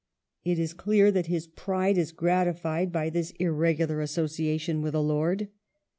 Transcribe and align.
It 0.43 0.57
is 0.57 0.73
clear 0.73 1.11
that 1.11 1.27
his 1.27 1.45
pride 1.45 1.95
is 1.95 2.11
gratified 2.11 2.91
by 2.91 3.11
this 3.11 3.33
ir 3.39 3.53
regular 3.53 4.01
association 4.01 4.81
with 4.81 4.95
a 4.95 4.99
lord. 4.99 5.49